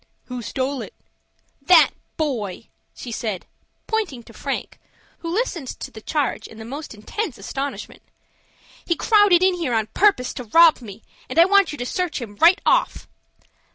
[0.25, 0.95] "Who stole it?"
[1.61, 3.45] "That boy," she said
[3.85, 4.79] pointing to Frank,
[5.19, 8.01] who listened to the charge in the most intense astonishment.
[8.83, 12.19] "He crowded in here on purpose to rob me, and I want you to search
[12.19, 13.07] him right off."